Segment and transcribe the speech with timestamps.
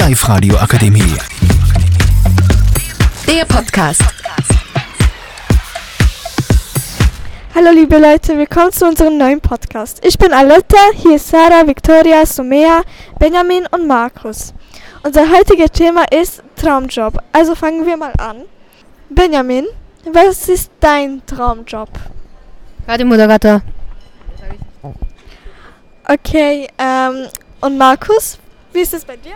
[0.00, 1.14] Live-Radio Akademie.
[3.26, 4.02] Der Podcast.
[7.54, 10.02] Hallo liebe Leute, willkommen zu unserem neuen Podcast.
[10.02, 12.80] Ich bin Aletta, hier ist Sarah, Victoria, Sumea,
[13.18, 14.54] Benjamin und Markus.
[15.02, 17.22] Unser heutiges Thema ist Traumjob.
[17.32, 18.44] Also fangen wir mal an.
[19.10, 19.66] Benjamin,
[20.10, 21.90] was ist dein Traumjob?
[22.88, 23.60] Radiomoderator.
[26.08, 27.26] Okay, ähm,
[27.60, 28.38] und Markus,
[28.72, 29.34] wie ist es bei dir?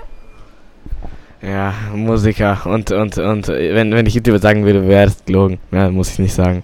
[1.44, 5.58] Ja, Musiker und und und wenn, wenn ich YouTuber sagen würde, wäre es gelogen.
[5.70, 6.62] Ja, muss ich nicht sagen.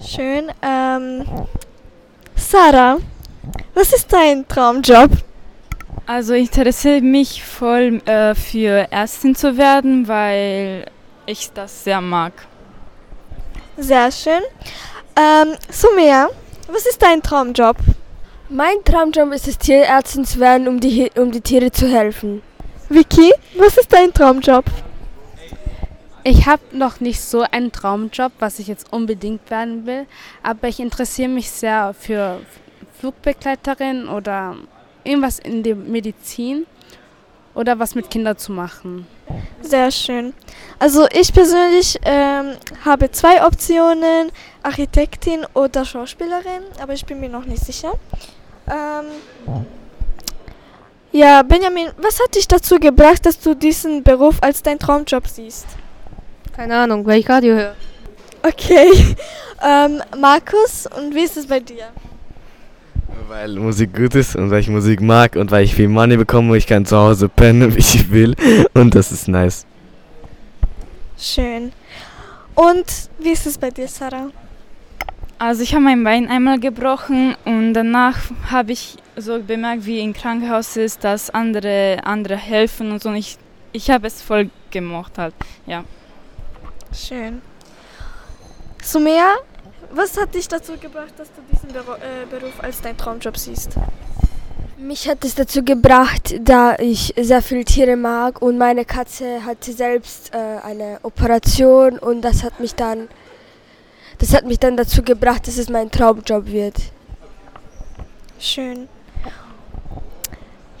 [0.00, 0.50] Schön.
[0.62, 1.24] Ähm,
[2.34, 2.96] Sarah,
[3.74, 5.10] was ist dein Traumjob?
[6.06, 10.86] Also ich interessiere mich voll äh, für Ärztin zu werden, weil
[11.26, 12.32] ich das sehr mag.
[13.76, 14.42] Sehr schön.
[15.16, 16.28] Ähm, Sumea,
[16.66, 17.76] was ist dein Traumjob?
[18.48, 22.42] Mein Traumjob ist es, Tierärztin zu werden, um die, um die Tiere zu helfen.
[22.92, 24.66] Vicky, was ist dein Traumjob?
[26.24, 30.06] Ich habe noch nicht so einen Traumjob, was ich jetzt unbedingt werden will,
[30.42, 32.40] aber ich interessiere mich sehr für
[33.00, 34.56] Flugbegleiterin oder
[35.04, 36.66] irgendwas in der Medizin
[37.54, 39.06] oder was mit Kindern zu machen.
[39.62, 40.34] Sehr schön.
[40.78, 44.30] Also ich persönlich ähm, habe zwei Optionen,
[44.62, 47.94] Architektin oder Schauspielerin, aber ich bin mir noch nicht sicher.
[48.68, 49.06] Ähm,
[51.12, 55.66] ja, Benjamin, was hat dich dazu gebracht, dass du diesen Beruf als dein Traumjob siehst?
[56.54, 57.74] Keine Ahnung, weil ich Radio höre.
[58.42, 59.16] Okay.
[59.64, 61.84] Ähm, Markus, und wie ist es bei dir?
[63.28, 66.50] Weil Musik gut ist und weil ich Musik mag und weil ich viel Money bekomme
[66.50, 68.34] und ich kann zu Hause pennen, wie ich will.
[68.74, 69.64] Und das ist nice.
[71.16, 71.70] Schön.
[72.56, 72.86] Und
[73.20, 74.30] wie ist es bei dir, Sarah?
[75.44, 78.16] Also ich habe mein Bein einmal gebrochen und danach
[78.48, 83.08] habe ich so bemerkt, wie im Krankenhaus ist, dass andere andere helfen und so.
[83.08, 83.38] Und ich,
[83.72, 85.34] ich habe es voll gemocht halt,
[85.66, 85.82] ja.
[86.94, 87.42] Schön.
[88.84, 89.34] Sumea,
[89.90, 93.70] was hat dich dazu gebracht, dass du diesen äh, Beruf als dein Traumjob siehst?
[94.78, 99.72] Mich hat es dazu gebracht, da ich sehr viele Tiere mag und meine Katze hatte
[99.72, 103.08] selbst äh, eine Operation und das hat mich dann
[104.22, 106.76] das hat mich dann dazu gebracht, dass es mein Traumjob wird.
[108.38, 108.88] Schön.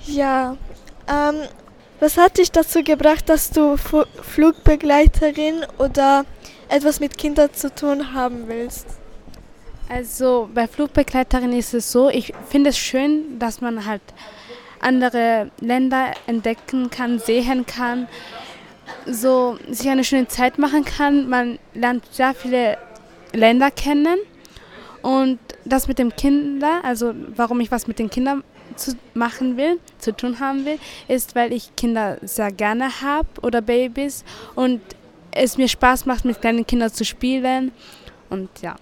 [0.06, 0.56] Ja,
[1.08, 1.40] ähm,
[1.98, 6.24] was hat dich dazu gebracht, dass du Fu Flugbegleiterin oder
[6.68, 8.86] etwas mit Kindern zu tun haben willst?
[9.88, 14.02] Also bei Flugbegleiterin ist es so, ich finde es schön, dass man halt
[14.78, 18.06] andere Länder entdecken kann, sehen kann,
[19.04, 21.28] so sich eine schöne Zeit machen kann.
[21.28, 22.78] Man lernt sehr viele
[23.32, 24.18] Länder kennen
[25.02, 28.42] und das mit dem Kinder, also warum ich was mit den Kindern
[28.76, 30.78] zu machen will, zu tun haben will,
[31.08, 34.80] ist, weil ich Kinder sehr gerne habe oder Babys und
[35.32, 37.72] es mir Spaß macht, mit kleinen Kindern zu spielen
[38.30, 38.76] und ja.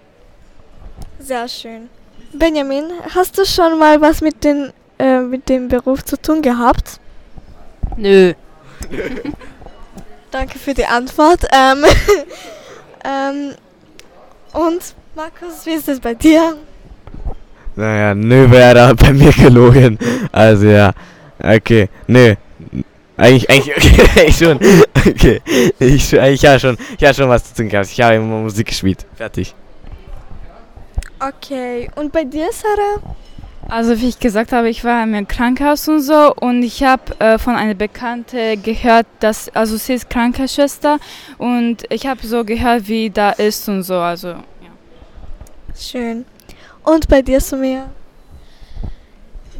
[1.19, 1.89] Sehr schön.
[2.33, 6.99] Benjamin, hast du schon mal was mit, den, äh, mit dem Beruf zu tun gehabt?
[7.97, 8.33] Nö.
[10.31, 11.45] Danke für die Antwort.
[11.51, 11.83] Ähm,
[13.05, 13.55] ähm,
[14.53, 16.57] und Markus, wie ist es bei dir?
[17.75, 19.97] Naja, nö wäre bei mir gelogen.
[20.31, 20.93] Also ja,
[21.41, 22.35] okay, nö.
[23.17, 24.59] Eigentlich, eigentlich, okay, ich schon.
[25.07, 25.41] Okay,
[25.79, 27.89] ich, ich habe schon, ich habe schon was zu tun gehabt.
[27.91, 29.05] Ich habe immer Musik gespielt.
[29.15, 29.53] Fertig.
[31.19, 33.15] Okay, und bei dir, Sarah?
[33.71, 37.37] Also wie ich gesagt habe, ich war im Krankenhaus und so und ich habe äh,
[37.37, 40.99] von einer Bekannte gehört, dass, also sie ist Krankenschwester
[41.37, 44.43] und ich habe so gehört, wie da ist und so, also ja.
[45.73, 46.25] Schön.
[46.83, 47.89] Und bei dir, Sumia?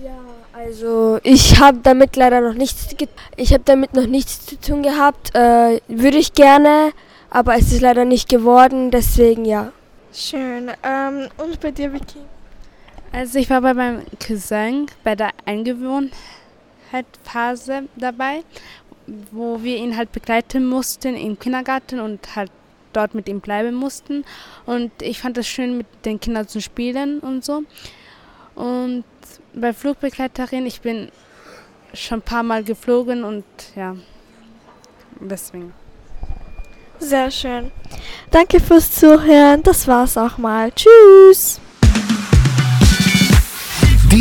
[0.03, 0.19] Ja,
[0.51, 2.93] also ich habe damit leider noch nichts,
[3.37, 5.33] ich habe damit noch nichts zu tun gehabt.
[5.33, 6.91] Äh, würde ich gerne,
[7.29, 9.71] aber es ist leider nicht geworden, deswegen ja.
[10.13, 10.69] Schön.
[10.83, 12.19] Ähm, und bei dir, Vicky?
[13.11, 18.43] Also ich war bei meinem Cousin bei der Eingewohnheitphase dabei,
[19.31, 22.51] wo wir ihn halt begleiten mussten im Kindergarten und halt
[22.93, 24.23] dort mit ihm bleiben mussten.
[24.65, 27.63] Und ich fand es schön, mit den Kindern zu spielen und so.
[28.55, 29.03] Und
[29.53, 31.11] bei Flugbegleiterin, ich bin
[31.93, 33.43] schon ein paar Mal geflogen und
[33.75, 33.97] ja,
[35.19, 35.73] deswegen.
[36.99, 37.71] Sehr schön.
[38.29, 39.63] Danke fürs Zuhören.
[39.63, 40.71] Das war's auch mal.
[40.71, 41.59] Tschüss.